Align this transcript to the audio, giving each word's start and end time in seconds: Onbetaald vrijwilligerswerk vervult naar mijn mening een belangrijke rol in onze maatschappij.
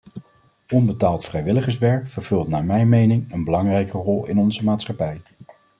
Onbetaald 0.69 1.25
vrijwilligerswerk 1.25 2.07
vervult 2.07 2.47
naar 2.47 2.65
mijn 2.65 2.89
mening 2.89 3.31
een 3.33 3.43
belangrijke 3.43 3.97
rol 3.97 4.25
in 4.27 4.37
onze 4.37 4.63
maatschappij. 4.63 5.21